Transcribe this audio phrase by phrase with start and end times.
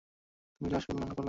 [0.61, 1.19] তুমি কি আসল না নকল ডাক্তার?